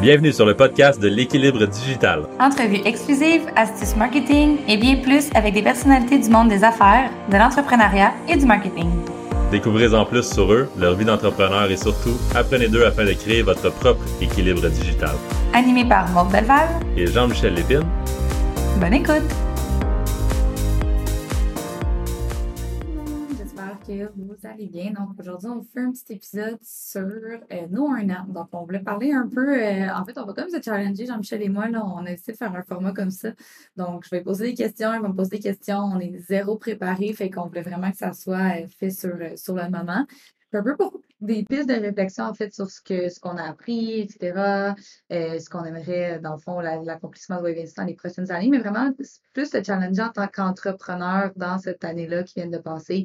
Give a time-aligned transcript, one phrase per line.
[0.00, 2.22] Bienvenue sur le podcast de l'équilibre digital.
[2.38, 7.36] Entrevues exclusives, astuces marketing et bien plus avec des personnalités du monde des affaires, de
[7.36, 8.88] l'entrepreneuriat et du marketing.
[9.50, 13.42] Découvrez en plus sur eux, leur vie d'entrepreneur et surtout, apprenez d'eux afin de créer
[13.42, 15.16] votre propre équilibre digital.
[15.52, 17.82] Animé par Maud Belval Et Jean-Michel Lépine.
[18.80, 19.47] Bonne écoute!
[24.48, 24.92] Allez bien.
[24.92, 28.24] Donc, aujourd'hui, on fait un petit épisode sur euh, nos un an.
[28.28, 29.62] Donc, on voulait parler un peu.
[29.62, 31.68] euh, en fait, on va comme se challenger, Jean-Michel et moi.
[31.68, 33.30] Là, on a essayé de faire un format comme ça.
[33.76, 35.78] Donc, je vais poser des questions, il va me poser des questions.
[35.78, 37.12] On est zéro préparé.
[37.12, 40.06] Fait qu'on voulait vraiment que ça soit euh, fait sur, euh, sur le moment.
[40.54, 44.00] Un peu pour des pistes de réflexion, en fait, sur ce ce qu'on a appris,
[44.00, 44.74] etc.
[45.10, 48.58] ce qu'on aimerait, dans le fond, la- l'accomplissement de Wave Instant les prochaines années, mais
[48.58, 48.90] vraiment
[49.34, 53.04] plus se challenger en tant qu'entrepreneur dans cette année-là qui vient de passer,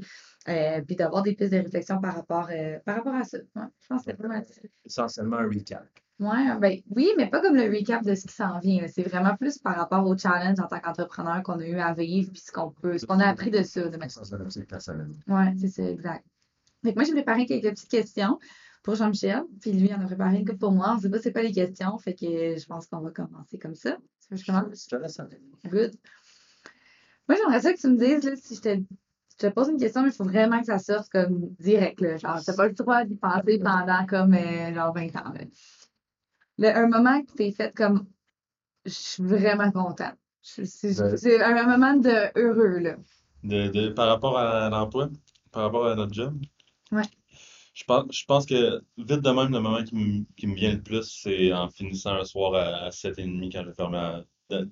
[0.49, 3.37] euh, puis d'avoir des pistes de réflexion par rapport, euh, par rapport à ça.
[3.55, 4.41] Ouais, je pense que c'est vraiment
[4.85, 5.87] essentiellement un recap.
[6.19, 8.85] Ouais, ben, oui, mais pas comme le recap de ce qui s'en vient.
[8.87, 12.31] C'est vraiment plus par rapport au challenge en tant qu'entrepreneur qu'on a eu à vivre,
[12.31, 13.87] puis ce qu'on peut, ce qu'on a appris de ça.
[13.87, 14.09] de manière-.
[15.27, 16.25] Ouais, c'est ça, exact.
[16.83, 18.37] Que moi, j'ai préparé quelques petites questions
[18.83, 20.93] pour Jean-Michel, puis lui, il en a préparé une pour moi.
[20.95, 23.75] On sait pas c'est pas les questions, fait que je pense qu'on va commencer comme
[23.75, 23.97] ça.
[24.29, 24.83] Je commence?
[24.83, 25.19] Je te laisse.
[25.65, 25.93] Good.
[27.27, 28.77] Moi, j'aimerais ça que tu me dises, là, si je te,
[29.43, 32.17] je te pose une question, mais il faut vraiment que ça sorte comme direct, là.
[32.17, 35.41] Genre, t'as pas le droit d'y penser pendant comme, euh, genre, 20 ans, là.
[36.57, 38.07] Le- un moment que t'es fait comme,
[38.85, 40.15] je suis vraiment contente.
[40.43, 42.95] Je- C'est un moment de heureux, là.
[43.43, 45.09] De, de- par rapport à l'emploi,
[45.51, 46.39] par rapport à notre job?
[46.91, 47.03] Ouais.
[47.73, 50.73] Je pense, je pense que vite de même, le moment qui me, qui me vient
[50.73, 54.71] le plus, c'est en finissant un soir à, à 7h30 quand j'ai fermé la, de-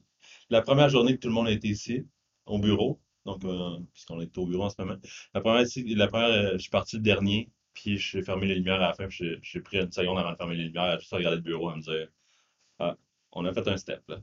[0.49, 2.05] la première journée que tout le monde était ici,
[2.45, 3.01] au bureau.
[3.25, 4.97] Donc, euh, puisqu'on est au bureau en ce moment.
[5.33, 8.81] La première, la première, euh, je suis parti le dernier, puis j'ai fermé les lumières
[8.81, 11.13] à la fin, puis j'ai pris une seconde avant de fermer les lumières, à juste
[11.13, 12.07] regarder le bureau, à me dire,
[12.79, 12.97] ah,
[13.33, 14.21] on a fait un step, là.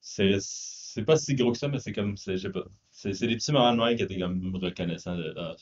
[0.00, 2.64] C'est, pas si gros que ça, mais c'est comme, je sais pas.
[2.90, 5.56] C'est, des petits moments de même que t'es comme reconnaissant de, ah,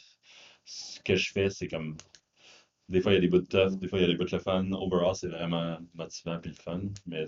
[0.65, 1.97] ce que je fais, c'est comme,
[2.89, 4.17] des fois il y a des bouts de tough, des fois il y a des
[4.17, 4.71] bouts de fun.
[4.73, 7.27] Overall, c'est vraiment motivant puis le fun, mais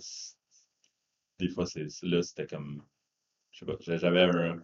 [1.39, 2.83] des fois, c'est, là, c'était comme,
[3.53, 4.63] je sais pas, j'a- j'avais un,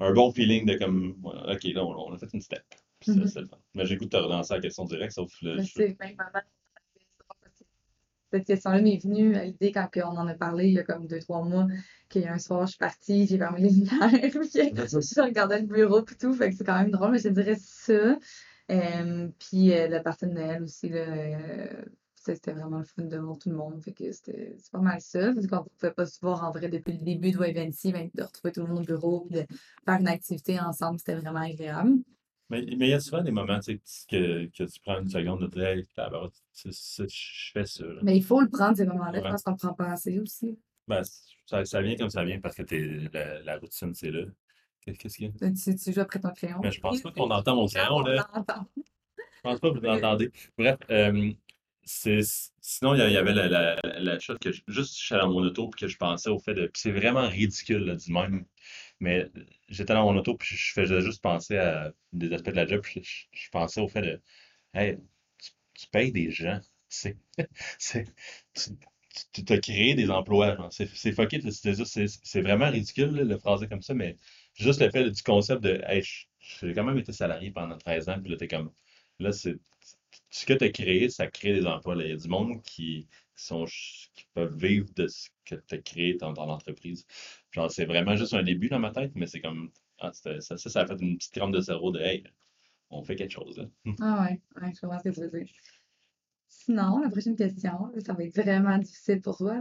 [0.00, 2.62] un bon feeling de comme, ok, là, on, on a fait une step.
[3.00, 3.26] Puis ça, Mhm.
[3.28, 3.58] c'est le fun.
[3.74, 6.44] Mais j'ai goût de te relancer la question directe, sauf le, c'est bien vraiment-
[8.32, 11.06] Cette question-là m'est venue à l'idée quand on en a parlé il y a comme
[11.06, 11.68] deux, trois mois,
[12.08, 14.50] qu'il y a un soir, je suis partie, j'ai fermé les lumières, puis
[15.14, 17.34] je regardais le bureau puis tout, fait que c'est quand même drôle, mais je te
[17.34, 18.18] dirais ça.
[18.72, 21.84] Euh, puis euh, la partie de Noël aussi, là, euh,
[22.24, 25.00] c'était vraiment le fun de voir tout le monde, fait que c'était c'est pas mal
[25.00, 27.70] ça, parce qu'on pouvait pas se voir en vrai depuis le début de Wave ben,
[28.14, 29.46] de retrouver tout le monde au bureau, puis de
[29.84, 31.96] faire une activité ensemble, c'était vraiment agréable.
[32.50, 35.08] Mais mais il y a souvent des moments, tu sais, que, que tu prends une
[35.08, 35.86] seconde de te dire, hey,
[36.54, 37.84] je fais ça.
[37.86, 38.00] là.
[38.02, 39.30] Mais il faut le prendre, ces moments-là, je Ouais.
[39.30, 40.58] pense qu'on le prend pas assez aussi.
[40.86, 41.02] Ben,
[41.46, 44.24] ça, ça vient comme ça vient parce que la, la routine, c'est là.
[44.82, 45.50] Qu'est- Qu'est-ce qu'il y a?
[45.52, 46.58] Tu, tu joues après ton crayon.
[46.62, 48.28] Mais je pense pas qu'on entend mon crayon, là.
[48.34, 48.44] On.
[48.76, 50.30] Je pense pas que vous l'entendez.
[50.58, 51.32] Bref, euh,
[51.86, 55.80] sinon, il y avait la, la, chose que je- juste allé dans mon auto puis
[55.82, 56.70] que je pensais au fait de.
[56.74, 58.46] C'est vraiment ridicule, là, du même.
[59.00, 59.30] Mais
[59.68, 62.80] j'étais dans mon auto puis je faisais juste penser à des aspects de la job.
[62.82, 64.22] puis je, pensais au fait de.
[64.74, 64.98] Hey,
[65.74, 66.60] tu, payes des gens.
[66.88, 67.16] C'est,
[69.32, 70.68] tu, t'as créé des emplois.
[70.70, 71.40] C'est, fucké.
[71.50, 74.16] C'est, vraiment ridicule, le phraser comme ça, mais
[74.54, 75.82] juste le fait du concept de.
[75.86, 76.02] Hey,
[76.40, 78.72] j'ai quand même été salarié pendant 13 ans, puis là, t'es comme.
[79.20, 79.56] Là, c'est
[80.34, 81.94] ce que tu as créé, ça crée des emplois.
[81.96, 83.06] Il y a du monde qui,
[83.36, 87.06] sont, qui peuvent vivre de ce que tu as créé dans ton entreprise.
[87.52, 89.70] Genre, c'est vraiment juste un début dans ma tête, mais c'est comme.
[90.00, 92.24] ah, ça, ça, a fait une petite crampe de cerveau de Hey,
[92.90, 93.58] on fait quelque chose.
[93.58, 93.66] là.
[94.00, 95.46] Ah ouais, ouais, je comprends ce que tu veux dire.
[96.48, 99.60] Sinon, la prochaine question, ça va être vraiment difficile pour toi.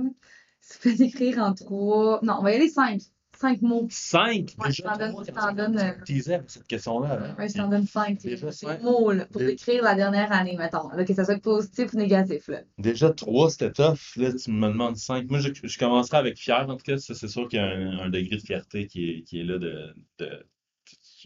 [0.60, 2.20] Si tu peux décrire en trois.
[2.24, 3.00] Non, on va y aller cinq.
[3.36, 3.88] Cinq mots.
[3.90, 4.54] Cinq!
[4.58, 7.36] Ouais, je t'en donne- je t'en donne, Tu teasais avec cette question-là.
[7.38, 8.20] Ouais, je t'en donne cinq.
[8.22, 10.90] Déjà Cinq mots là, pour Dé- décrire la dernière année, mettons.
[10.90, 12.48] là, que ça soit positif ou négatif.
[12.48, 12.62] Là.
[12.78, 14.16] Déjà, trois, c'était tough.
[14.16, 15.30] Là, tu me demandes cinq.
[15.30, 16.98] Moi, je, je commencerai avec fier, en tout cas.
[16.98, 19.58] C'est sûr qu'il y a un, un degré de fierté qui est, qui est là
[19.58, 20.46] de, de-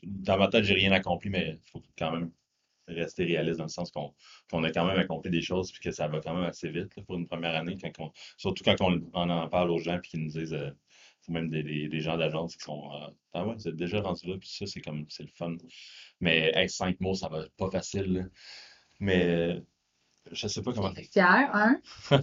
[0.03, 2.31] Dans ma tête, j'ai rien accompli, mais il faut quand même
[2.87, 6.07] rester réaliste dans le sens qu'on a quand même accompli des choses puis que ça
[6.07, 7.77] va quand même assez vite là, pour une première année.
[7.81, 10.71] Quand on- surtout quand on, on en parle aux gens puis qu'ils nous disent, euh,
[11.27, 14.01] c'est même des, des, des gens d'agence qui sont euh, Ah ouais, vous êtes déjà
[14.01, 15.57] rendu là, puis ça, c'est comme c'est le fun.
[16.21, 18.13] Mais hey, cinq mots, ça va être pas facile.
[18.13, 18.23] là.
[18.99, 19.61] Mais
[20.31, 20.93] je sais pas comment.
[20.95, 21.81] Fier, hein?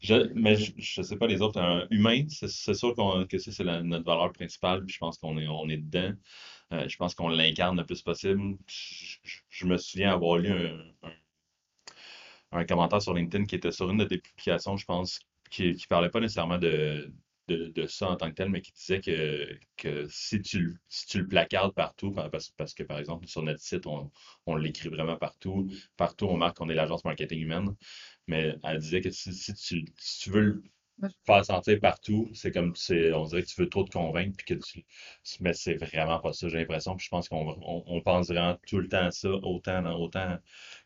[0.00, 1.60] Je, mais je, je sais pas les autres.
[1.60, 4.84] Un humain, c'est c'est sûr qu'on- que ça, c'est la- notre valeur principale.
[4.84, 6.12] Puis je pense qu'on est, on est dedans.
[6.72, 8.58] Euh, je pense qu'on l'incarne le plus possible.
[8.66, 11.12] Je, je- je me souviens avoir lu un, un-
[12.52, 15.86] un commentaire sur LinkedIn qui était sur une de tes publications, je pense, qui, qui
[15.86, 17.12] parlait pas nécessairement de,
[17.48, 20.76] de, de ça en tant que tel, mais qui disait que, que si tu, le-
[20.88, 24.10] si tu le placardes partout, par- parce, parce que par exemple sur notre site, on,
[24.46, 27.76] on l'écrit vraiment partout, partout on marque qu'on est l'agence marketing humaine,
[28.26, 30.62] mais elle disait que si, si tu, si tu veux le
[31.26, 34.56] faire sentir partout, c'est comme c'est, on dirait que tu veux trop te convaincre, puis
[34.56, 34.84] que tu,
[35.40, 38.56] mais c'est vraiment pas ça, j'ai l'impression, puis je pense qu'on on, on pense vraiment
[38.66, 40.38] tout le temps à ça, autant, autant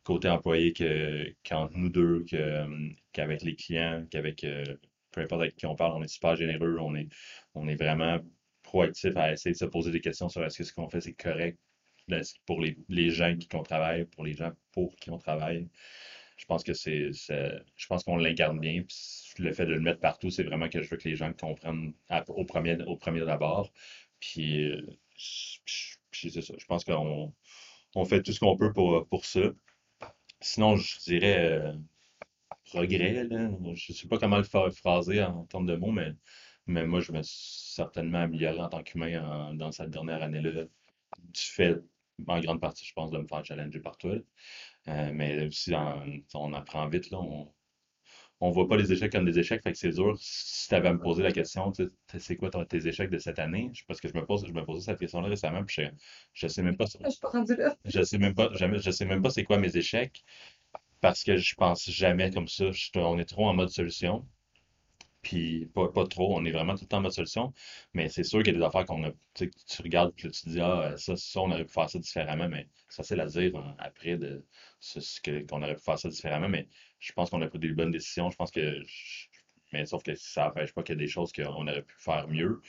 [0.04, 2.66] côté employé que, qu'entre nous deux, que,
[3.12, 4.64] qu'avec les clients, qu'avec euh,
[5.18, 7.08] peu importe avec qui on parle, on est super généreux, on est,
[7.54, 8.18] on est vraiment
[8.62, 11.14] proactif à essayer de se poser des questions sur est-ce que ce qu'on fait c'est
[11.14, 11.58] correct
[12.22, 15.68] c'est pour les, les gens qui qu'on travaille, pour les gens pour qui on travaille.
[16.38, 18.82] Je pense que c'est, je pense qu'on l'incarne bien.
[19.38, 21.92] le fait de le mettre partout, c'est vraiment que je veux que les gens comprennent
[22.28, 23.72] au premier, au premier d'abord.
[24.38, 24.80] Euh,
[26.10, 26.54] puis c'est ça.
[26.56, 27.34] Je pense qu'on
[27.94, 29.40] on fait tout ce qu'on peut pour, pour ça.
[30.40, 31.72] Sinon, je dirais euh,
[32.64, 33.50] progrès, là.
[33.74, 36.12] Je sais pas comment le faire phraser en termes de mots, mais,
[36.66, 40.64] mais moi, je me suis certainement amélioré en tant qu'humain en- dans cette dernière année-là.
[41.18, 41.76] Du fait,
[42.26, 44.16] en grande partie, je pense, de me faire challenger par toi.
[44.88, 46.04] Euh, mais aussi, en-
[46.34, 47.18] on apprend vite, là.
[47.20, 47.52] On,
[48.40, 50.16] on voit pas les échecs comme des échecs, fait que c'est dur.
[50.20, 53.10] Si tu avais à me poser la question, tu sais, c'est quoi ton- tes échecs
[53.10, 53.70] de cette année?
[53.74, 55.90] Je- Parce que je me pose, je me posais cette question-là récemment, puis je,
[56.34, 57.76] je sais même pas, Je suis pas rendue là.
[57.84, 60.24] je sais même pas, je sais même pas c'est quoi mes échecs,
[61.00, 62.66] parce que je pense jamais comme ça.
[62.96, 64.26] On est trop en mode solution.
[65.22, 67.52] Puis pas, pas trop, on est vraiment tout le temps en mode solution,
[67.92, 69.50] mais c'est sûr qu'il y a des affaires qu'on a, tu
[69.82, 72.68] regardes là, tu te dis, ah, ça, ça, on aurait pu faire ça différemment, mais
[72.88, 74.44] c'est facile à dire hein, après de
[74.80, 76.68] ce, que, qu'on aurait pu faire ça différemment, mais
[77.00, 78.80] je pense qu'on a pris des bonnes décisions, je pense que,
[79.72, 82.28] mais sauf que ça n'empêche pas qu'il y a des choses qu'on aurait pu faire
[82.28, 82.62] mieux,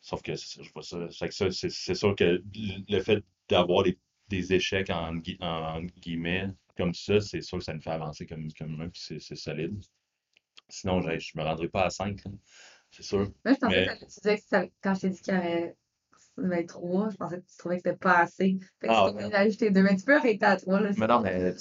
[0.00, 2.42] sauf que c'est ça, je vois ça, ça, c'est c'est sûr que
[2.88, 3.98] le fait d'avoir des,
[4.28, 8.48] des échecs en, en guillemets comme ça, c'est sûr que ça nous fait avancer comme,
[8.58, 9.82] comme humain, puis c'est c'est solide.
[10.68, 12.20] Sinon, je je me rendrai pas à 5,
[12.90, 13.30] c'est sûr.
[13.44, 16.52] Moi, je pensais Mais- que tu disais que ça- quand je t'ai dit qu'il y
[16.52, 18.58] être trois, je pensais que tu trouvais que c'était pas assez.
[18.80, 20.90] Fait que Ah, tu ajouté deux, mais tu peux arrêter à trois, là.
[20.96, 21.54] Mais non, mais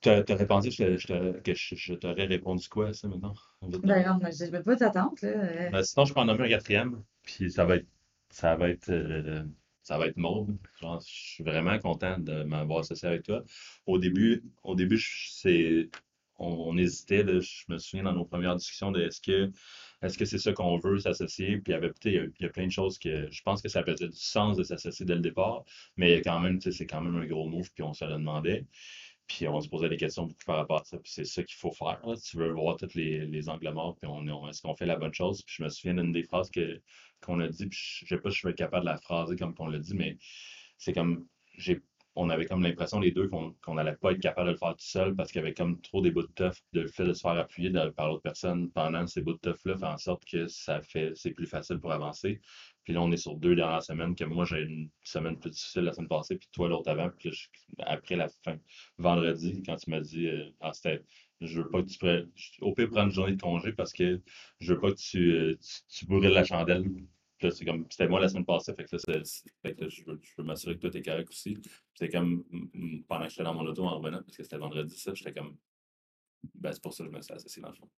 [0.00, 3.34] tu as répondu je te- je te- que je, je t'aurais répondu quoi ça maintenant?
[3.62, 5.28] Ben non, moi, je je veux pas t'attendre, là.
[5.28, 7.86] Euh, Ben, sinon, je peux en nommer un quatrième, puis ça va être,
[8.30, 9.44] ça va être, euh,
[9.84, 10.56] ça va être Maud.
[10.80, 13.44] Genre, je suis vraiment content de m'avoir associé avec toi.
[13.86, 15.90] Au début, au début, c'est,
[16.38, 19.52] on, hésitait, là, je me souviens dans nos premières discussions de est-ce que,
[20.02, 21.58] est-ce c'est ça qu'on veut s'associer?
[21.58, 23.84] Puis il y avait, il y a, plein de choses que je pense que ça
[23.84, 25.64] faisait du sens de s'associer dès le départ,
[25.96, 28.66] mais quand même, c'est quand même un gros move, puis on se le demandait.
[29.26, 30.98] Puis on se posait des questions beaucoup par rapport ça.
[30.98, 32.00] Puis c'est ça qu'il faut faire.
[32.06, 32.14] là.
[32.16, 34.96] Tu veux voir tous les, les angles morts, puis on, on- est-ce qu'on fait la
[34.96, 35.42] bonne chose?
[35.42, 36.80] Puis je me souviens d'une des phrases que,
[37.20, 39.54] qu'on a dit, puis je sais pas si je être capable de la phraser comme
[39.54, 40.18] qu'on l'a dit, mais
[40.78, 41.26] c'est comme,
[41.56, 41.80] j'ai,
[42.16, 44.84] on avait comme l'impression les deux qu'on n'allait pas être capable de le faire tout
[44.84, 46.54] seul parce qu'il y avait comme trop des bouts de tough.
[46.72, 49.76] De le fait de se faire appuyer par l'autre personne pendant ces bouts de tough-là
[49.78, 52.40] fait en sorte que ça fait, c'est plus facile pour avancer.
[52.84, 55.82] Puis là, on est sur deux dernières semaines, que moi, j'ai une semaine plus difficile
[55.82, 57.10] la semaine passée, puis toi l'autre avant.
[57.18, 57.48] Puis
[57.78, 58.58] après la fin,
[58.98, 61.02] vendredi, quand tu m'as dit, euh, ah, c'était,
[61.40, 64.20] je veux pas que tu prennes, au pire, prendre une journée de congé parce que
[64.60, 65.56] je veux pas que tu, euh,
[65.88, 66.84] tu, tu la chandelle.
[67.38, 69.22] Puis là, c'est comme, c'était moi la semaine passée, fait que là,
[69.62, 71.58] fait que je veux, je veux m'assurer que toi, t'es correct aussi.
[71.94, 74.58] C'est comme, mm, mm, pendant que j'étais dans mon auto en revenant, parce que c'était
[74.58, 75.56] vendredi, ça, j'étais comme,
[76.54, 77.88] ben, c'est pour ça que je me suis associé dans le fond.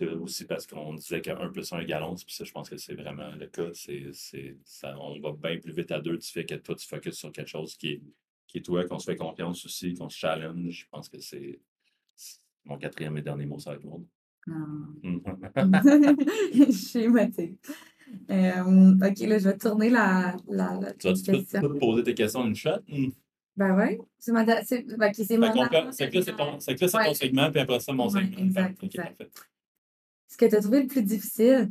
[0.00, 2.78] C'est aussi parce qu'on disait qu'un plus un égale 11, puis ça, je pense que
[2.78, 3.68] c'est vraiment le cas.
[3.74, 6.88] C'est, c'est, ça, on va bien plus vite à deux du fait que toi, tu
[6.88, 8.02] focuses sur quelque chose qui est,
[8.46, 10.70] qui est toi, qu'on se fait confiance aussi, qu'on se challenge.
[10.70, 11.60] Je pense que c'est
[12.16, 14.06] c'est mon quatrième et dernier mot, ça va être monde.
[14.46, 15.22] Mhm.
[16.54, 17.06] Je suis.
[17.06, 21.60] Euh, ok, là, je vais tourner la, la, la Tu vas-tu question.
[21.60, 22.80] tout poser tes questions d'une shot?
[22.88, 23.12] Mhm.
[23.54, 26.88] Ben ouais, c'est ma, c'est, ben, mon fait- que là, c'est ton, c'est que là,
[26.88, 27.04] c'est Ouais.
[27.04, 28.38] ton segment, puis après ça, mon Ouais, segment.
[28.38, 29.48] exact, exact.
[30.30, 31.68] Ce que tu as trouvé le plus difficile,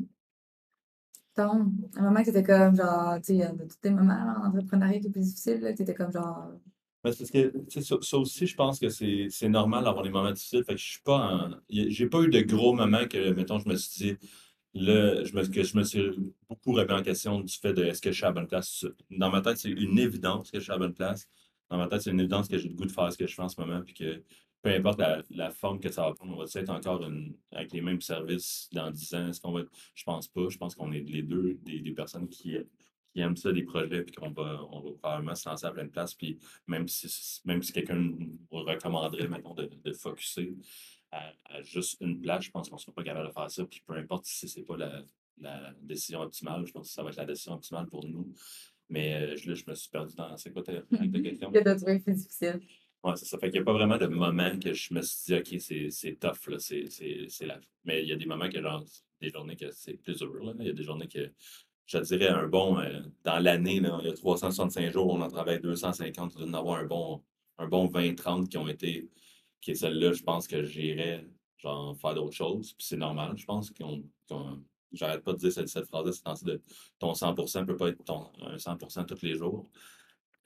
[1.34, 3.78] ton, un moment que tu étais comme genre, tu sais, il y a de tous
[3.82, 6.52] tes moments en entrepreneuriat qui est plus difficile, tu étais comme genre,
[7.06, 10.66] Mais parce que, ça, ça aussi, je pense que c'est normal d'avoir des moments difficiles.
[10.66, 13.76] Fait que je suis pas J'ai pas eu de gros moments que, mettons, je me
[13.76, 14.28] suis dit,
[14.74, 16.12] là, je me, que je me suis
[16.50, 18.86] beaucoup remis en question du fait de est-ce que je suis à bonne place.
[19.10, 21.30] Dans ma tête, c'est une évidence que je suis à bonne place.
[21.70, 23.34] Dans ma tête, c'est une évidence que j'ai le goût de faire ce que je
[23.34, 24.22] fais en ce moment, puis que
[24.62, 27.72] peu importe la, la forme que ça va prendre, on va être encore une- avec
[27.72, 29.28] les mêmes services dans 10 ans.
[29.30, 30.50] Est-ce qu'on va être- Je pense pas.
[30.50, 32.58] Je pense qu'on est les deux des, des personnes qui,
[33.14, 35.90] qui aiment ça, des projets, puis qu'on va, on va probablement se lancer à pleine
[35.90, 36.14] place.
[36.14, 36.38] Puis
[36.68, 40.56] même si, même si quelqu'un nous recommanderait, mettons, de, de focuser
[41.12, 43.66] à, à juste une place, je pense qu'on ne sera pas capable de faire ça.
[43.66, 45.04] Puis peu importe si ce n'est pas la,
[45.40, 48.32] la décision optimale, je pense que ça va être la décision optimale pour nous.
[48.90, 50.36] Mais euh, je- là, je me suis perdu dans.
[50.38, 50.74] C'est quoi ta,
[51.24, 51.50] question?
[51.52, 52.60] le difficile.
[53.04, 53.38] Ouais, ça.
[53.38, 55.90] Fait qu'il n'y a pas vraiment de moment que je me suis dit, OK, c'est
[55.90, 56.60] c'est tough, là.
[56.60, 57.60] C'est c'est- c'est la...
[57.86, 58.84] Mais il y a des moments que, genre,
[59.22, 60.54] des journées que c'est plus heureux, là.
[60.60, 61.32] Il y a des journées que,
[61.86, 65.30] je dirais, un bon, euh, dans l'année, là, il y a 365 jours, on en
[65.30, 67.24] travaille 250, il doit avoir un bon,
[67.58, 69.10] un bon 20-30 qui ont été,
[69.62, 71.26] qui est celle-là, je pense que j'irais,
[71.58, 72.74] genre, faire d'autres choses.
[72.74, 74.04] Puis c'est normal, je pense qu'on,
[74.92, 76.62] j'arrête pas de dire cette, cette phrase-là, c'est de
[77.00, 79.70] ton 100% peut pas être ton un 100% tous les jours.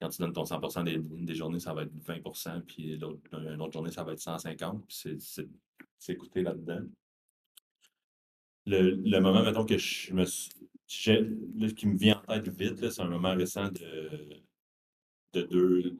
[0.04, 3.72] Quand tu donnes ton 100% des, des journées, ça va être 20%, puis une autre
[3.72, 5.48] journée, ça va être 150, puis c'est- c'est
[5.98, 6.82] c'est écouté là-dedans.
[8.66, 10.26] Le, le moment, mettons, que je me
[10.88, 11.22] j'ai-
[11.56, 14.42] là, qui me vient en tête vite, là, c'est un moment récent de,
[15.34, 15.98] de deux.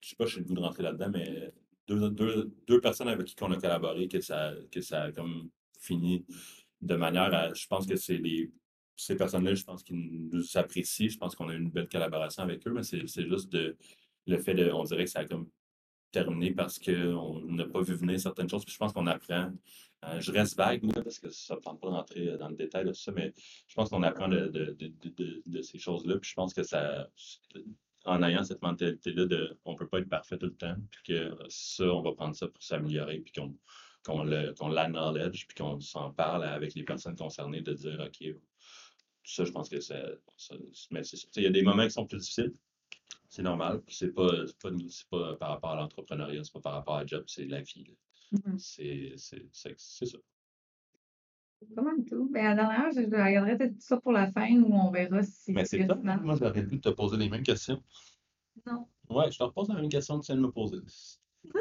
[0.00, 1.52] Je sais pas, je suis le goût de rentrer là-dedans, mais
[1.86, 5.50] deux, deux, deux personnes avec qui on a collaboré, que ça, que ça a comme
[5.78, 6.24] fini
[6.80, 7.52] de manière à.
[7.54, 8.50] Je pense que c'est les.
[9.00, 11.08] Ces personnes-là, je pense qu'ils nous apprécient.
[11.08, 13.76] Je pense qu'on a une belle collaboration avec eux, mais c'est juste de,
[14.26, 14.70] le fait de.
[14.70, 15.48] On dirait que ça a comme
[16.10, 18.64] terminé parce qu'on n'a pas vu venir certaines choses.
[18.64, 19.52] Puis je pense qu'on apprend.
[20.04, 22.56] euh, je reste vague, là, parce que ça ne me tente pas d'entrer dans le
[22.56, 23.32] détail de tout ça, mais
[23.68, 26.18] je pense qu'on apprend de, de, de, de, ces choses-là.
[26.18, 27.08] Puis je pense que ça,
[28.04, 31.14] en ayant cette mentalité-là de on ne peut pas être parfait tout le temps, puis
[31.14, 33.54] que ça, on va prendre ça pour s'améliorer, puis qu'on
[34.02, 38.34] qu'on puis qu'on s'en parle avec les personnes concernées, de dire OK,
[39.34, 39.96] ça, je pense que ça.
[40.36, 40.54] ça-
[40.90, 41.26] mais c'est ça.
[41.26, 42.52] Tu sais, Il y a des moments qui sont plus difficiles.
[43.28, 43.80] C'est normal.
[43.86, 44.70] puis C'est pas, c'est pas,
[45.10, 47.84] pas par rapport à l'entrepreneuriat, c'est pas par rapport à la job, c'est la vie.
[47.84, 47.94] là.
[48.46, 48.58] Mhm.
[48.58, 50.18] C'est c'est- c'est- c'est ça.
[51.76, 52.28] Mal tout.
[52.32, 54.90] Ben, à la dernière, je je regarderai peut-être tout ça pour la fin où on
[54.90, 57.82] verra si Mais c'est finalement- Moi, j'aurais de te poser les mêmes questions.
[58.66, 58.86] Non.
[59.10, 60.78] Ouais, je te repose la même question que tu viens de me poser.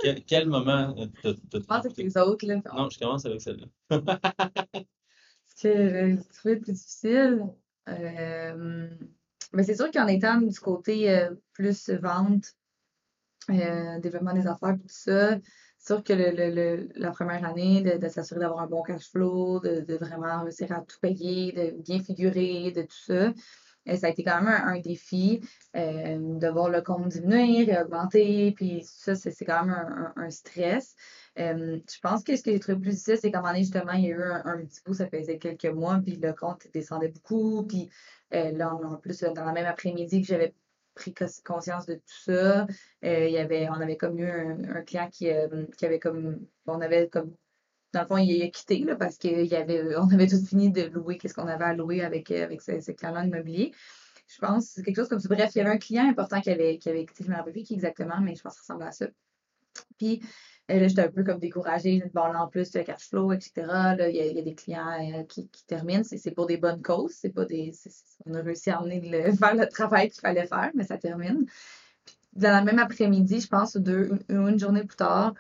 [0.02, 2.62] Quel, quel moment t'as- t'as Je pense que trouvé- les autres, là?
[2.76, 3.68] Non, je commence avec celle-là.
[5.62, 7.46] Que j'ai trouvé plus difficile,
[7.90, 8.88] euh,
[9.52, 12.54] mais c'est sûr qu'en étant du côté euh, plus vente,
[13.50, 15.38] euh, développement des affaires, tout ça,
[15.78, 16.14] c'est sûr que
[16.96, 20.98] la première année, de, s'assurer d'avoir un bon cash flow, de, vraiment réussir à tout
[21.02, 23.34] payer, de bien figurer, de tout ça,
[23.98, 25.42] ça a été quand même un, défi
[25.74, 30.96] de voir le compte diminuer augmenter, puis ça, c'est quand même un stress.
[31.38, 33.64] Euh, je pense que ce que j'ai trouvé plus difficile, c'est qu'à un moment donné,
[33.64, 36.68] justement, il y a eu un, petit bout, ça faisait quelques mois, puis le compte
[36.74, 37.66] descendait beaucoup.
[37.68, 37.90] Puis
[38.34, 40.54] euh, là, en plus, dans la même après-midi que j'avais
[40.96, 41.14] pris
[41.46, 42.68] conscience de tout ça,
[43.06, 45.30] euh, il y avait, on avait comme eu un, client qui,
[45.78, 47.34] qui avait comme, on avait comme,
[47.94, 51.18] dans le fond, il a quitté là, parce y avait, on avait fini de louer,
[51.18, 53.72] qu'est-ce qu'on avait à louer avec, avec ce, ce client-là immobilier.
[54.30, 55.28] Je pense c'est quelque chose comme ça.
[55.28, 57.38] Bref, il y avait un client important qui avait, qui avait quitté, je ne me
[57.38, 59.08] rappelle plus qui exactement, mais je pense que ça ressemble à ça.
[59.98, 60.22] Puis
[60.70, 62.04] euh, là, j'étais un peu comme découragée.
[62.14, 63.52] Bon, là, en plus, le cash flow, etc.
[63.98, 66.04] Là, il y a, des clients euh, qui, qui terminent.
[66.04, 67.14] C'est pour des bonnes causes.
[67.14, 67.72] C'est pas des.
[67.74, 67.92] c'est-
[68.26, 71.46] on a réussi à amener le, faire le travail qu'il fallait faire, mais ça termine.
[72.34, 75.34] Dans la même après-midi, je pense, deux, une, une journée plus tard,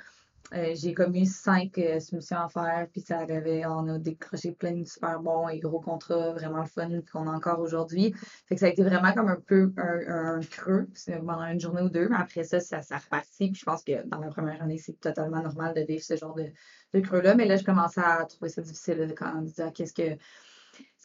[0.53, 4.72] euh, j'ai commis cinq euh, soumissions à faire, puis ça avait, on a décroché plein
[4.72, 8.13] de super bons et gros contrats, vraiment le fun qu'on a encore aujourd'hui.
[8.48, 11.89] Fait que ça a été vraiment comme un peu un, creux, pendant une journée ou
[11.89, 13.51] deux, mais après ça, ça, ça repartit.
[13.51, 16.36] Puis je pense que dans la première année, c'est totalement normal de vivre ce genre
[16.36, 17.36] de, creux-là.
[17.36, 20.18] Mais là, je commençais à trouver ça difficile quand on disait qu'est-ce que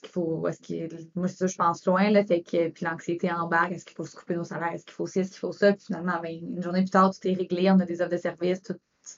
[0.05, 3.73] qu'il faut, est-ce qu'il, moi, ça, je pense loin, là, fait que, puis l'anxiété embarque,
[3.73, 5.73] est-ce qu'il faut se couper nos salaires, est-ce qu'il faut ci, est-ce qu'il faut ça,
[5.73, 8.19] puis finalement, ben, une journée plus tard, tout est réglé, on a des offres de
[8.19, 8.77] services, tout,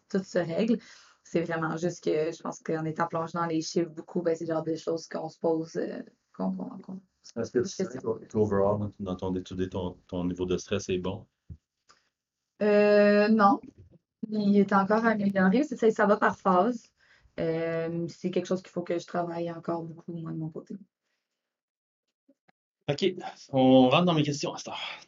[0.09, 0.79] tout se règle.
[1.25, 4.45] C'est vraiment juste que je pense qu'en étant plongé dans les chiffres beaucoup, ben, c'est
[4.47, 6.03] le genre de choses qu'on se pose, euh,
[6.33, 6.55] qu'on,
[7.37, 11.27] Est-ce que tu que- qu'overall, dans ton étude, ton, ton niveau de stress est bon?
[12.63, 13.61] Euh, non,
[14.29, 16.85] il est encore amélioré, c'est ça, ça va par phase.
[17.39, 20.77] Euh, c'est quelque chose qu'il faut que je travaille encore beaucoup, moi, de mon côté.
[22.89, 23.05] OK,
[23.51, 25.01] on rentre dans mes questions à cette heure.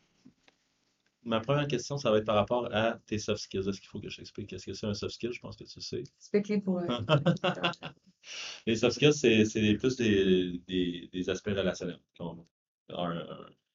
[1.28, 3.68] Ma première question, ça va être par rapport à tes soft skills.
[3.68, 5.32] Est-ce qu'il faut que je t'explique qu'est-ce que c'est un soft skill?
[5.32, 6.02] Je pense que tu sais.
[6.18, 6.78] Explique-les pour.
[6.78, 6.86] euh,
[8.66, 12.00] Les soft skills, c'est c'est plus des, des, des aspects relationnels.
[12.20, 12.36] un-
[12.90, 13.26] un-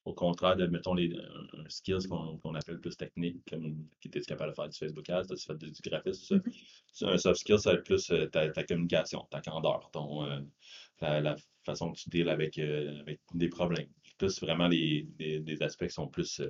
[0.06, 4.22] au contraire de, mettons, les un, skills qu'on qu'on appelle plus technique, comme qui était
[4.22, 6.52] capable de faire du Facebook Ads, tu fait du graphisme, tout ça?
[6.94, 10.26] C'est Un soft skill, ça va être plus euh, ta, ta communication, ta candeur, ton,
[10.26, 10.40] euh,
[11.02, 13.88] la, la façon que tu deals avec, euh, avec des problèmes.
[14.18, 16.42] Plus vraiment les, les- des aspects qui sont plus,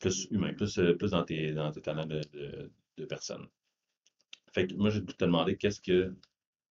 [0.00, 3.46] plus humains, plus, euh, plus dans tes, dans tes talents de, de, de personne.
[4.52, 6.14] Fait que moi, je vais te demander qu'est-ce que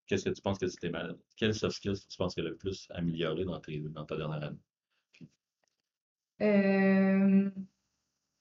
[0.09, 1.15] Qu'est-ce que tu penses que t'es mal?
[1.37, 4.57] Quel soft skills tu penses que le plus amélioré dans, tes, dans ta dernière année?
[6.41, 7.51] Euh,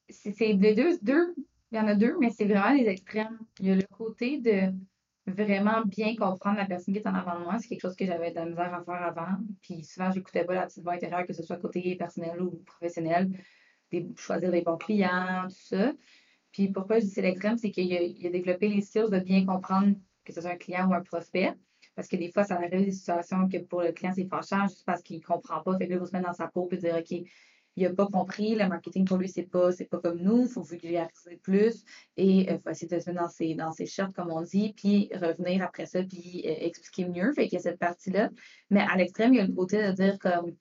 [0.08, 1.34] c'est des deux, deux,
[1.70, 3.38] il y en a deux, mais c'est vraiment les extrêmes.
[3.60, 4.72] Il y a le côté de
[5.26, 7.58] vraiment bien comprendre la personne qui est en avant de moi.
[7.58, 9.36] C'est quelque chose que j'avais de la misère à faire avant.
[9.60, 13.30] Puis souvent, j'écoutais pas la petite voix intérieure, que ce soit côté personnel ou professionnel.
[14.16, 15.92] Choisir les bons clients, tout ça.
[16.52, 19.18] Puis pourquoi je dis c'est l'extrême, c'est qu'il a, il a développé les skills de
[19.18, 21.54] bien comprendre que ce soit un client ou un prospect.
[21.94, 24.84] Parce que des fois, ça arrive des situations que pour le client, c'est fâchant juste
[24.86, 25.76] parce qu'il ne comprend pas.
[25.78, 27.10] Fait que là, il se mettre dans sa peau et dire, OK,
[27.78, 30.48] il n'a pas compris, le marketing pour lui, c'est pas, c'est pas comme nous, il
[30.48, 31.84] faut vulgariser plus
[32.16, 35.08] et euh, faut essayer de se mettre dans ses, dans shirts, comme on dit, puis
[35.14, 37.32] revenir après ça, puis euh, expliquer mieux.
[37.32, 38.30] Fait qu'il y a cette partie-là.
[38.70, 40.56] Mais à l'extrême, il y a le côté de dire comme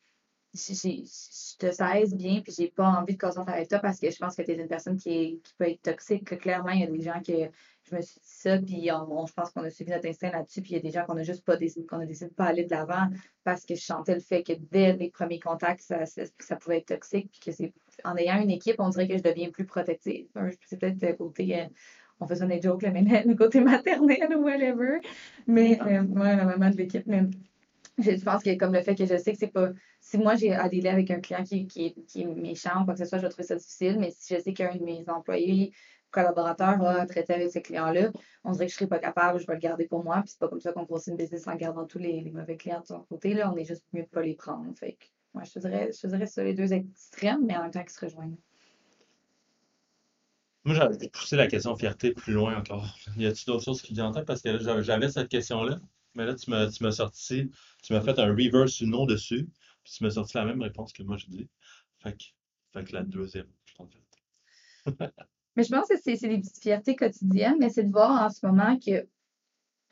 [0.58, 4.18] je te sais bien, puis j'ai pas envie de causer avec toi parce que je
[4.18, 6.38] pense que tu es une personne qui, est, qui peut être toxique.
[6.40, 7.50] clairement, il y a des gens que
[7.84, 10.62] je me suis dit ça, puis on, je pense qu'on a suivi notre instinct là-dessus,
[10.62, 12.36] puis il y a des gens qu'on a juste pas décidé, qu'on a décidé de
[12.36, 13.08] pas aller de l'avant
[13.44, 16.88] parce que je sentais le fait que dès les premiers contacts, ça, ça, pouvait être
[16.88, 17.74] toxique, puis que c'est
[18.04, 20.28] en ayant une équipe, on dirait que je deviens plus protective.
[20.66, 21.62] C'est peut-être le côté.
[21.62, 21.66] Euh,
[22.20, 25.00] on faisait des jokes, le côté maternel ou whatever.
[25.46, 27.24] Mais, euh, ouais, la maman de l'équipe, mais
[28.18, 29.70] je pense que comme le fait que je sais que c'est pas.
[30.02, 33.06] Si moi j'ai à délai avec un client qui, qui, est, méchant quoi que ce
[33.06, 33.98] soit, je vais trouver ça difficile.
[34.00, 35.72] Mais si je sais qu'un de mes employés,
[36.12, 38.12] collaborateurs va traiter avec ce client-là,
[38.44, 40.22] on dirait que je serais pas capable, je vais le garder pour moi.
[40.22, 42.82] Puis c'est pas comme ça qu'on grossit une business en gardant tous les, mauvais clients
[42.82, 43.34] de son côté.
[43.34, 44.72] Là, on est juste mieux de pas les prendre.
[44.78, 47.82] Fait que, moi, je te dirais, je ça les deux extrêmes, mais en même temps
[47.82, 48.38] qu'ils se rejoignent.
[50.66, 52.86] Moi, j'avais poussé la question fierté plus loin encore.
[53.16, 54.26] Y a-t-il d'autres choses qui viennent en tête?
[54.26, 55.80] Parce que j'avais cette question-là.
[56.18, 57.52] Mais là, tu m'as, sorti,
[57.84, 59.48] tu m'as fait un reverse non dessus,
[59.84, 61.48] puis tu m'as sorti la même réponse que moi je dis.
[62.00, 62.24] Fait que,
[62.74, 63.84] fait la deuxième, je fais.
[65.56, 68.44] mais je pense que c'est, des petites fiertés quotidiennes, mais c'est de voir en ce
[68.48, 69.08] moment que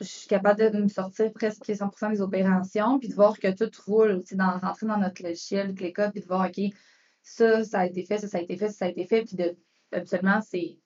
[0.00, 3.70] je suis capable de me sortir presque 100% des opérations, puis de voir que tout
[3.86, 6.60] roule, dans, rentrer dans notre logiciel, ClickUp, puis de voir, OK,
[7.22, 9.22] ça, ça a été fait, ça, ça a été fait, ça, ça a été fait,
[9.22, 9.56] puis de,
[9.92, 10.80] absolument, c'est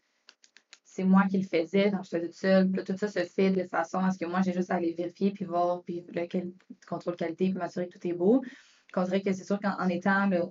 [0.93, 2.71] c'est moi qui le faisais quand je faisais tout seul.
[2.85, 5.31] tout ça se fait de façon à ce que moi, j'ai juste à aller vérifier,
[5.31, 6.27] puis voir, puis le
[6.89, 8.43] contrôle qualité, puis m'assurer que tout est beau.
[8.97, 10.43] On dirait que c'est sûr qu'en étant le,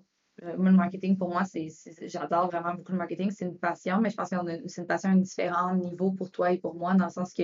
[0.42, 1.68] le, marketing, pour moi, c'est
[2.04, 3.32] j'adore vraiment beaucoup le marketing.
[3.32, 4.36] C'est une passion, mais je pense que
[4.68, 7.34] c'est une passion à un différent niveau pour toi et pour moi, dans le sens
[7.34, 7.44] que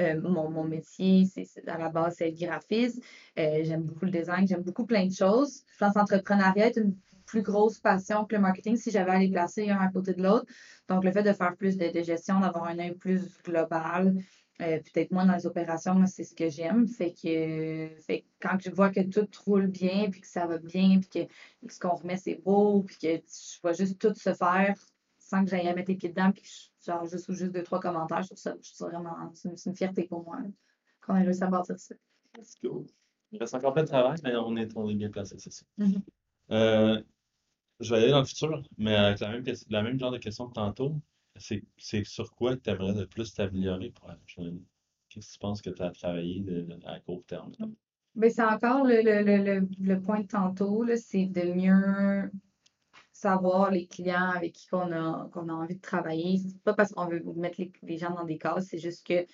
[0.00, 3.00] euh, mon, mon, métier, c'est à la base, c'est être graphiste.
[3.38, 5.62] Euh, j'aime beaucoup le design, j'aime beaucoup plein de choses.
[5.72, 9.18] Je pense que l'entrepreneuriat est une plus grosse passion que le marketing si j'avais à
[9.18, 10.46] les placer un à côté de l'autre.
[10.88, 14.16] Donc, le fait de faire plus de, gestion, d'avoir un œil plus global,
[14.60, 16.86] euh, peut-être moins dans les opérations, c'est ce que j'aime.
[16.86, 21.00] Fait que, fait quand je vois que tout roule bien, puis que ça va bien,
[21.00, 24.76] puis que, ce qu'on remet, c'est beau, puis que je vois juste tout se faire
[25.18, 27.80] sans que j'aille à mettre les pieds dedans, puis genre juste ou juste deux, trois
[27.80, 30.38] commentaires, je trouve ça, vraiment, c'est une, fierté pour moi
[31.00, 31.94] qu'on ait réussi à bâtir ça.
[33.32, 35.64] Il reste encore plein de travail, mais on est, on est bien placé, c'est ça.
[35.78, 36.02] Mm-hmm.
[36.50, 37.02] Euh,
[37.80, 40.48] je vais aller dans le futur, mais avec la même, la même genre de question
[40.48, 41.00] que tantôt.
[41.36, 45.70] C'est sur quoi tu aimerais le plus t'améliorer pour la Qu'est-ce que tu penses que
[45.70, 46.44] tu as travaillé
[46.86, 47.52] à court terme?
[48.14, 52.30] Ben, c'est encore le, le, le, le, point de tantôt, c'est de mieux
[53.12, 56.38] savoir les clients avec qui on a, qu'on a envie de travailler.
[56.38, 59.26] C'est pas parce qu'on veut mettre les, gens dans des cases, c'est juste que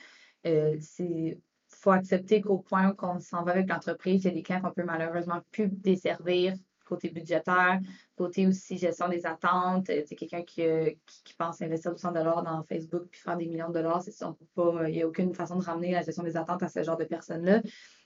[0.47, 4.35] euh, c'est faut accepter qu'au point où on s'en va avec l'entreprise, il y a
[4.35, 6.55] des clients qu'on peut malheureusement plus desservir
[6.91, 7.81] côté budgétaire,
[8.17, 9.87] côté aussi gestion des attentes.
[9.87, 13.47] C'est quelqu'un qui, euh, qui, qui, pense investir 200 dollars dans Facebook puis faire des
[13.47, 14.03] millions de dollars.
[14.03, 14.13] C'est
[14.55, 16.99] pas, il n'y a aucune façon de ramener la gestion des attentes à ce genre
[16.99, 17.63] de personnes-là.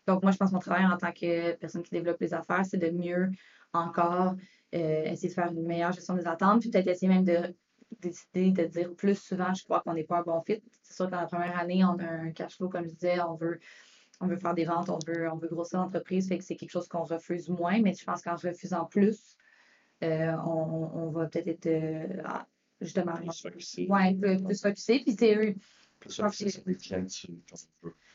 [0.06, 2.64] Donc, moi, je pense que mon travail en tant que personne qui développe les affaires,
[2.64, 3.30] c'est de mieux
[3.72, 4.34] encore
[4.74, 7.54] euh, essayer de faire une meilleure gestion des attentes, puis peut-être essayer même de
[8.00, 10.62] décider de dire plus souvent, je crois qu'on n'est pas un bon fit.
[10.82, 13.20] C'est sûr que dans la première année, on a un cash flow, comme je disais,
[13.20, 13.58] on veut
[14.20, 16.70] on veut faire des ventes, on veut, on veut grossir l'entreprise, fait que c'est quelque
[16.70, 19.36] chose qu'on refuse moins, mais je pense qu'en refusant plus,
[20.02, 22.22] euh, on, va peut-être être, euh,
[22.80, 23.86] justement plus focusé.
[23.88, 25.00] Ouais, plus, plus focusé.
[25.00, 25.54] Puis c'est eux.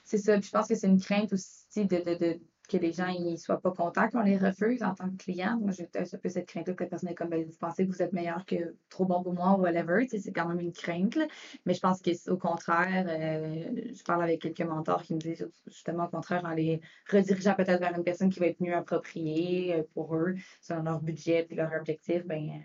[0.04, 0.38] C'est ça.
[0.38, 3.36] Puis je pense que c'est une crainte aussi de, de, de que les gens ne
[3.36, 5.58] soient pas contents qu'on les refuse en tant que client.
[5.60, 7.92] Moi, j'ai un peu cette crainte-là que la personne est comme, ben, vous pensez que
[7.92, 10.08] vous êtes meilleur que trop bon pour moi ou whatever.
[10.08, 11.18] c'est quand même une crainte.
[11.66, 16.06] Mais je pense qu'au contraire, euh, je parle avec quelques mentors qui me disent justement
[16.06, 16.80] au contraire, en les
[17.10, 21.02] redirigeant peut-être vers une personne qui va être mieux appropriée euh, pour eux, selon leur
[21.02, 22.64] budget et leur objectif, ben,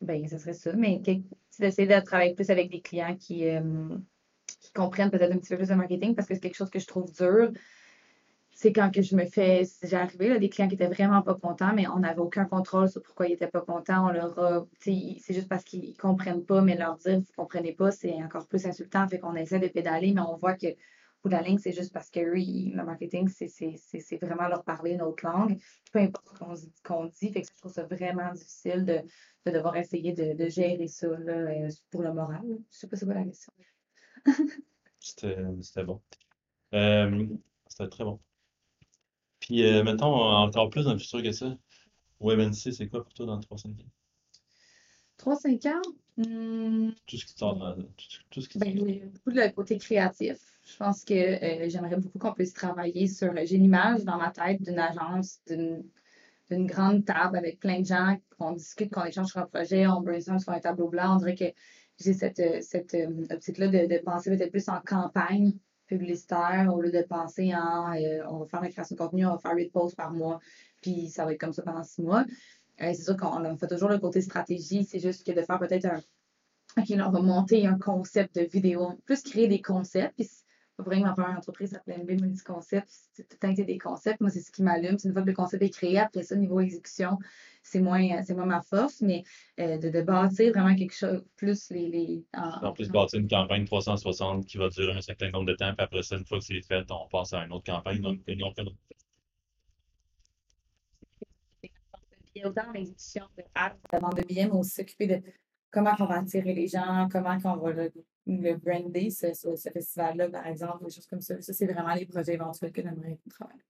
[0.00, 0.72] ben, ce serait ça.
[0.72, 1.22] Mais c'est
[1.60, 3.60] d'essayer de travailler plus avec des clients qui, euh,
[4.60, 6.78] qui comprennent peut-être un petit peu plus de marketing parce que c'est quelque chose que
[6.78, 7.52] je trouve dur
[8.60, 11.36] c'est quand que je me fais, j'ai arrivé là, des clients qui étaient vraiment pas
[11.36, 14.08] contents, mais on n'avait aucun contrôle sur pourquoi ils étaient pas contents.
[14.08, 18.14] On leur c'est juste parce qu'ils comprennent pas, mais leur dire vous comprenez pas, c'est
[18.14, 19.06] encore plus insultant.
[19.06, 22.10] Fait qu'on essaie de pédaler, mais on voit que de la ligne, c'est juste parce
[22.10, 25.56] que eux, le marketing, c'est vraiment leur parler une autre langue.
[25.92, 29.02] Peu importe ce qu'on dit, fait que je trouve ça vraiment difficile de,
[29.46, 32.42] de devoir essayer de, gérer ça là, euh, pour le moral.
[32.72, 33.52] Je sais pas c'est la question.
[34.98, 36.00] C'était bon.
[36.74, 37.24] Euh,
[37.68, 38.18] C'était très bon.
[39.48, 41.56] Puis, euh, mettons, encore plus dans le futur que ça.
[42.20, 43.74] WebNC, c'est quoi pour toi dans 3-5 ans?
[45.16, 45.80] 3-5 ans,
[46.18, 47.82] hmm, Tout ce qui sort dans- tout,
[48.28, 48.74] tout ce qui ben,
[49.06, 50.36] beaucoup le côté créatif.
[50.66, 53.32] Je pense que euh, j'aimerais beaucoup qu'on puisse travailler sur.
[53.46, 55.82] J'ai une image dans ma tête d'une agence, d'une
[56.50, 60.00] d'une grande table avec plein de gens, qu'on discute, qu'on échange sur un projet, on
[60.00, 61.14] brainstorm sur un tableau blanc.
[61.14, 61.44] On dirait que
[61.98, 65.52] j'ai cette, euh, cette euh, optique-là de, de penser peut-être plus en campagne
[65.88, 69.32] publicitaire au lieu de penser en euh, on va faire la création de contenu, on
[69.32, 70.38] va faire 8 posts par mois,
[70.80, 72.24] puis ça va être comme ça pendant 6 mois.
[72.80, 75.58] Euh, c'est sûr qu'on on fait toujours le côté stratégie, c'est juste que de faire
[75.58, 76.00] peut-être un
[76.76, 80.14] OK, là, on va monter un concept de vidéo, plus créer des concepts.
[80.16, 80.28] Puis,
[80.84, 82.86] pour rien ma première entreprise s'appelait MB Multiconcept.
[83.12, 84.20] C'est tout teinté des concepts.
[84.20, 84.96] Moi, c'est ce qui m'allume.
[84.98, 87.18] C'est une fois que le concept est créé, après ça, niveau exécution,
[87.64, 89.24] c'est moins, euh, c'est moins ma force, mais
[89.58, 91.88] euh, de, de bâtir vraiment quelque chose, plus les.
[91.88, 95.54] les en, En plus, bâtir une campagne 360 qui va durer un certain nombre de
[95.54, 98.00] temps, puis après ça, une fois que c'est fait, on passe à une autre campagne.
[98.00, 98.62] Donc, une autre-
[102.44, 105.22] autant l'exécution de faire la vente de billets, mais aussi s'occuper de
[105.72, 107.72] comment on va attirer les gens, comment on va
[108.28, 111.40] le, brander, ce, ce, ce festival-là, par exemple, des choses comme ça.
[111.40, 113.62] Ça, c'est vraiment les projets éventuels que j'aimerais travailler.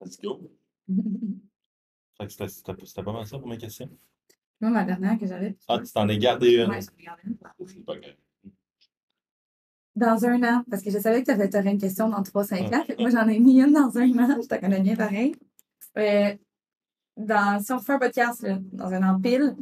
[0.00, 0.50] Let's go.
[2.28, 3.90] C'était pas mal ça pour mes questions.
[4.60, 5.56] Moi, ma dernière que j'avais.
[5.66, 6.70] Ah, tu t'en es gardé une.
[6.70, 8.16] Ouais, ai gardé.
[9.96, 12.84] Dans un an, parce que je savais que tu aurais une question dans 3-5 ans.
[12.84, 14.40] fait que moi, j'en ai mis une dans un an.
[14.40, 15.34] Je te connais bien pareil.
[15.98, 16.34] Euh,
[17.16, 19.56] dans, si on fait un podcast là, dans un an pile,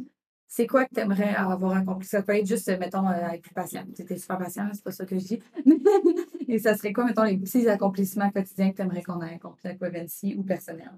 [0.53, 2.05] c'est quoi que tu aimerais avoir accompli?
[2.05, 3.85] Ça peut être juste, mettons, euh, être plus patient.
[3.95, 5.43] Tu étais super patient, c'est pas ça que je dis.
[6.49, 9.69] Et ça serait quoi, mettons, les petits accomplissements quotidiens que tu aimerais qu'on ait accomplis
[9.69, 10.91] avec Webency ou personnel?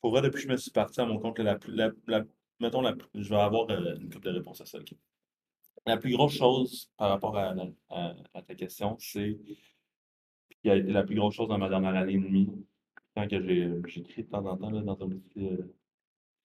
[0.00, 2.22] Pour vrai, depuis que je me suis parti à mon compte, la, la,
[2.60, 2.84] mettons,
[3.14, 4.78] je vais avoir euh, une couple de réponses à ça.
[5.86, 7.52] La plus grosse chose par rapport à,
[7.90, 9.36] à- à ta question, c'est
[10.66, 12.48] a la plus grosse chose dans ma dernière année et demie,
[13.16, 15.74] quand que j'ai j'écris de temps en temps dans un petit euh,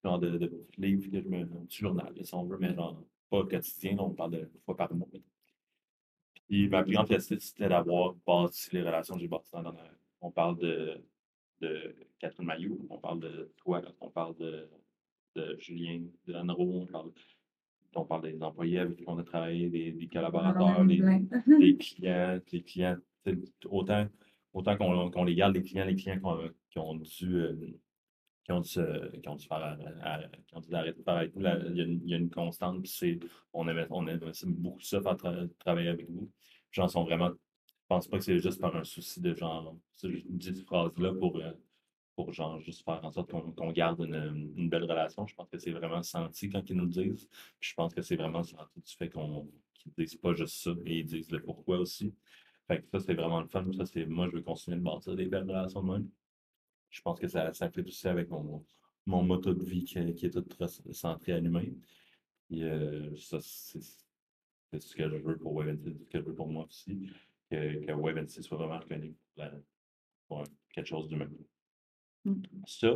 [0.04, 3.98] genre de, de livre, que je me, journal, si on veut, mais genre pas quotidien,
[4.00, 5.08] on parle de fois par mois.
[6.48, 9.74] Puis ma plus grande fierté, c'était d'avoir bâti les relations que j'ai bâties dans la.
[10.22, 11.04] On parle de,
[11.62, 14.70] de Catherine Maillot, on parle de toi, on parle de,
[15.36, 17.12] de Julien de Lanro, on parle,
[17.96, 21.02] on parle des employés avec qui on a travaillé, des, des collaborateurs, des,
[21.60, 22.98] des clients, les clients,
[23.66, 24.08] autant,
[24.54, 26.20] autant qu'on les garde, les clients, les clients
[26.70, 27.56] qui ont dû, euh,
[28.43, 28.69] qui ont dû,
[29.21, 32.13] qui ont dû faire, arr- qui ont dû arrêter de faire avec nous, il y
[32.13, 33.19] a une, constante, puis c'est,
[33.53, 36.23] on aimait, on aimait beaucoup ça, faire tra- travailler avec vous.
[36.23, 36.29] Les
[36.71, 40.08] gens sont vraiment, je pense pas que c'est juste par un souci de genre, je
[40.27, 41.51] dis cette phrase-là pour, euh,
[42.15, 45.25] pour genre juste faire en sorte qu'on garde une, belle relation.
[45.25, 47.27] Je pense que c'est vraiment senti quand ils nous le disent.
[47.60, 50.99] Je pense que c'est vraiment senti du fait qu'on qu'ils disent pas juste ça et
[50.99, 52.13] ils disent le pourquoi aussi.
[52.67, 53.65] Fait que ça, c'est vraiment le fun.
[53.73, 56.10] Ça, c'est, moi, je veux continuer de bâtir des belles relations de même.
[56.93, 58.63] Je pense que ça, ça fait aussi avec mon,
[59.08, 60.45] mon motto de vie qui, est- qui est tout
[60.93, 61.65] centré à l'humain.
[62.51, 63.82] Et euh, ça, c'est
[64.79, 67.10] ce que je veux pour ce que je veux pour moi aussi.
[67.49, 69.15] Que, que WebNC soit vraiment reconnu
[70.27, 71.29] pour, quelque chose d'humain.
[72.25, 72.41] Mm.
[72.67, 72.93] Ça.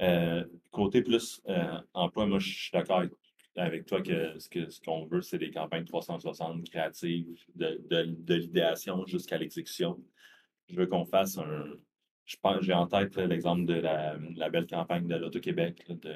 [0.00, 3.12] Euh, côté plus euh, emploi, moi, je suis d'accord avec,
[3.56, 8.04] avec toi que ce que- ce qu'on veut, c'est des campagnes 360 créatives, de, de,
[8.04, 10.02] de l'idéation jusqu'à l'exécution.
[10.68, 11.64] Je veux qu'on fasse un.
[12.28, 16.12] Je pense, j'ai en tête l'exemple de la, la belle campagne de l'Auto-Québec, de,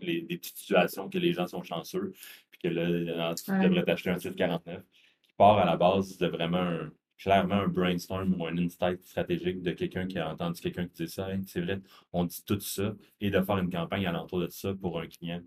[0.00, 2.12] les, des petites situations que les gens sont chanceux,
[2.50, 3.64] puis que là, tu Ouais.
[3.68, 4.80] devrais t'acheter un titre 49,
[5.22, 9.60] qui part à la base de vraiment un- clairement un brainstorm ou un insight stratégique
[9.62, 11.80] de quelqu'un qui a entendu quelqu'un qui dit ça, Hey, c'est vrai,
[12.12, 15.42] on dit tout ça, et de faire une campagne alentour de ça pour un client.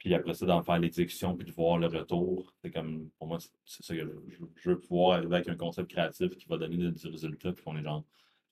[0.00, 2.52] Puis après ça, d'en faire l'exécution, puis de voir le retour.
[2.64, 5.54] C'est comme, pour moi, c'est- ça que je, je- je veux pouvoir arriver avec un
[5.56, 8.02] concept créatif qui va donner du du résultat, puis qu'on est genre,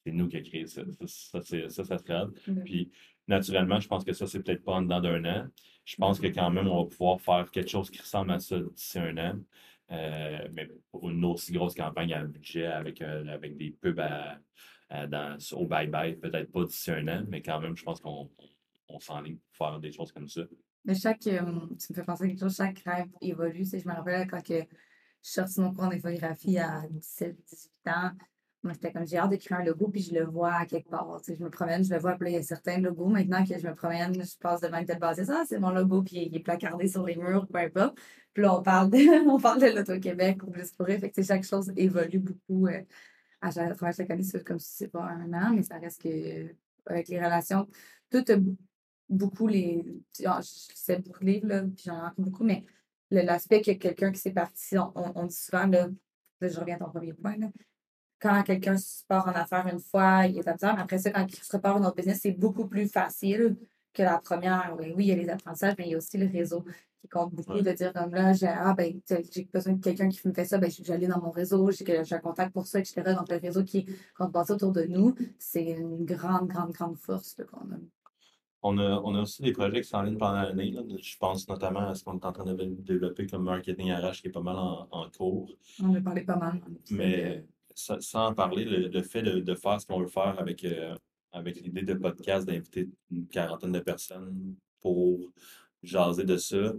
[0.04, 0.82] c'est nous qui a créé ça.
[1.06, 2.28] Ça, ça, ça, ça hâte.
[2.64, 2.90] Puis,
[3.26, 5.46] naturellement, je pense que ça, c'est peut-être pas en dedans d'un an.
[5.86, 8.58] Je pense que quand même, on va pouvoir faire quelque chose qui ressemble à ça
[8.60, 9.38] d'ici un an.
[9.90, 14.38] Euh, mais pour une aussi grosse campagne à budget avec, euh, avec des pubs à,
[14.90, 18.30] à- dans, au bye-bye, peut-être pas d'ici un an, mais quand même, je pense qu'on
[18.88, 20.42] on s'enligne pour faire des choses comme ça.
[20.88, 23.66] Mais chaque, euh, me fais penser chose, chaque rêve évolue.
[23.66, 24.64] Je me rappelle quand que je
[25.20, 28.10] suis sortie mon cours d'infographie à 17, 18 ans,
[28.62, 31.20] moi j'étais comme j'ai hâte créer un logo, puis je le vois à quelque part.
[31.28, 33.08] Je me promène, je le vois, puis il y a certains logos.
[33.08, 36.02] Maintenant que je me promène, je passe devant une telle base, ça, c'est mon logo,
[36.02, 37.98] puis il est placardé sur les murs, peu importe.
[38.32, 38.96] Puis là, on parle de,
[39.28, 40.86] on de l'Auto-Québec ou pour.
[40.86, 42.80] Fait que chaque chose évolue beaucoup euh,
[43.42, 44.24] à travers chaque année.
[44.42, 46.48] Comme si c'est pas un an, mais ça reste que euh,
[46.86, 47.68] avec les relations,
[48.10, 48.36] tout a
[49.08, 49.84] beaucoup les.
[50.12, 52.64] tu- ah, Je sais beaucoup de livres, là, puis j'en ai beaucoup, mais
[53.10, 55.88] l'aspect que quelqu'un qui s'est parti, on, on- dit souvent, là,
[56.40, 57.48] là, je reviens à ton premier point, là,
[58.20, 61.26] quand quelqu'un se part en affaires une fois, il est absent, mais après ça, quand
[61.28, 63.56] il se repart une autre business, c'est beaucoup plus facile
[63.94, 66.18] que la première, oui, oui, il y a les apprentissages, mais il y a aussi
[66.18, 66.64] le réseau
[67.00, 67.62] qui compte beaucoup Ouais.
[67.62, 70.58] de dire comme là, j'ai ah, ben, j'ai besoin de quelqu'un qui me fait ça,
[70.58, 73.14] ben, je vais aller dans mon réseau, j'ai un contact pour ça, etc.
[73.14, 77.36] Donc, le réseau qui compte passer autour de nous, c'est une grande, grande, grande force
[77.50, 77.78] qu'on a.
[78.62, 80.72] On a, on a aussi des projets qui s'en viennent pendant l'année.
[80.72, 80.82] là.
[81.00, 84.26] Je pense notamment à ce qu'on est en train de développer comme marketing RH qui
[84.28, 85.48] est pas mal en, en cours.
[85.82, 86.60] On a parlé pas mal.
[86.90, 87.44] Mais
[87.74, 90.96] sa- sans parler, le, le fait de, de faire ce qu'on veut faire avec, euh,
[91.30, 95.20] avec l'idée de podcast, d'inviter une quarantaine de personnes pour
[95.84, 96.72] jaser de ça.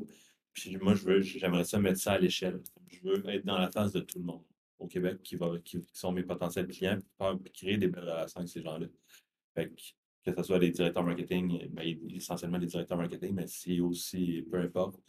[0.52, 2.60] Puis moi, je veux, j'aimerais ça mettre ça à l'échelle.
[2.88, 4.44] Je veux être dans la face de tout le monde
[4.80, 7.88] au Québec qui, va, qui, qui sont mes potentiels clients, puis faire- puis créer des
[7.88, 8.88] belles relations avec ces gens-là.
[9.56, 9.82] Fait que,
[10.26, 14.60] que ce soit des directeurs marketing, ben, essentiellement des directeurs marketing, mais si aussi, peu
[14.60, 15.00] importe,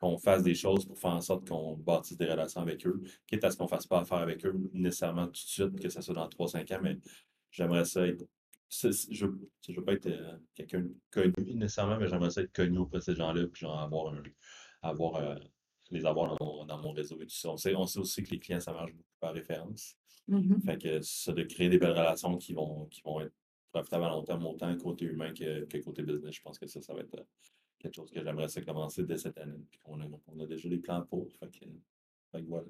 [0.00, 3.44] qu'on fasse des choses pour faire en sorte qu'on bâtisse des relations avec eux, quitte
[3.44, 6.00] à ce qu'on ne fasse pas affaire avec eux nécessairement tout de suite, que ce
[6.00, 6.98] soit dans 3-5 ans, mais
[7.50, 8.24] j'aimerais ça être.
[8.68, 12.42] c'est- c'est- Je ne veux pas être euh, quelqu'un de connu nécessairement, mais j'aimerais ça
[12.42, 14.22] être connu auprès de ces gens-là, puis genre avoir, un,
[14.82, 15.36] avoir euh,
[15.90, 17.50] les avoir dans mon, dans mon réseau et tout ça.
[17.50, 19.96] On sait, on sait aussi que les clients, ça marche beaucoup par référence.
[20.26, 20.60] Mhm.
[20.62, 23.34] Fait que ça, de créer des belles relations qui vont, qui vont être
[23.74, 26.80] profitables à long terme, autant côté humain que, que côté business, je pense que ça,
[26.80, 27.24] ça va être euh,
[27.78, 29.58] quelque chose que j'aimerais ça commencer dès cette année.
[29.70, 31.28] Puis on a, on a déjà les plans pour.
[31.38, 31.66] Fait que,
[32.32, 32.66] fait que voilà.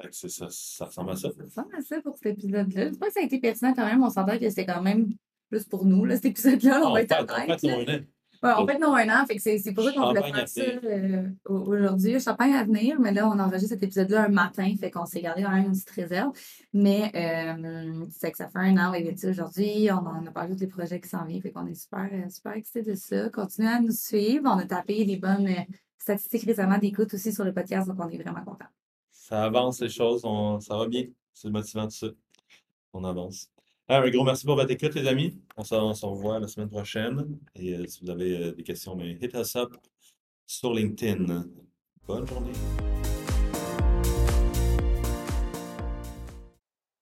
[0.00, 1.30] Fait que c'est ça, ça ressemble à ça.
[1.32, 2.90] Ça ressemble à ça pour cet épisode-là.
[2.92, 4.02] Je pense que ça a été pertinent quand même.
[4.02, 5.12] On s'entend que c'était quand même
[5.48, 6.82] plus pour nous, là, cet épisode-là.
[6.84, 8.06] On Ah, va être honnête,
[8.42, 9.24] on Ouais, en fait, non, un an.
[9.26, 12.18] Fait que c'est pour ça qu'on voulait faire ça euh, au- aujourd'hui.
[12.20, 14.72] Champagne à venir, mais là, on enregistre cet épisode-là un matin.
[14.80, 16.32] Fait qu'on s'est gardé quand même une petite réserve.
[16.72, 19.88] Mais euh, c'est que ça fait un an, sais, aujourd'hui.
[19.92, 21.40] On en a parlé de tous les projets qui s'en viennent.
[21.42, 23.28] Fait qu'on est super, euh, super excités de ça.
[23.30, 24.44] Continuez à nous suivre.
[24.46, 25.62] On a tapé les bonnes euh,
[25.98, 27.86] statistiques récemment d'écoute aussi sur le podcast.
[27.86, 28.66] Donc, on est vraiment contents.
[29.12, 31.04] Ça avance les choses, on- ça va bien.
[31.32, 32.08] C'est motivant tout ça.
[32.92, 33.51] On avance.
[33.94, 35.38] Ah, un gros merci pour votre écoute, les amis.
[35.54, 35.74] On se,
[36.06, 37.38] revoit la semaine prochaine.
[37.54, 39.74] Et euh, si vous avez euh, des questions, mais hit us up
[40.46, 41.44] sur LinkedIn.
[42.06, 42.52] Bonne journée.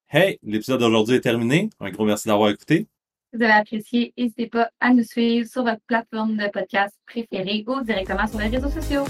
[0.09, 1.71] Hey, l'épisode d'aujourd'hui est terminé.
[1.79, 2.89] Un gros merci d'avoir écouté.
[3.31, 7.63] Si vous avez apprécié, n'hésitez pas à nous suivre sur votre plateforme de podcast préférée
[7.69, 9.05] ou directement sur les réseaux sociaux.